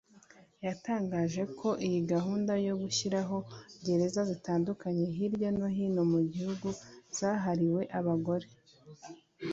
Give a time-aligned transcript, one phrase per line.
[0.65, 3.37] yatangaje ko iyi gahunda yo gushyiraho
[3.85, 6.67] gereza zitandukanye hirya no hino mu gihugu
[7.17, 8.47] zahariwe abagore